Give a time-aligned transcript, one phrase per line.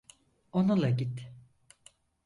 [0.51, 1.27] Onunla git.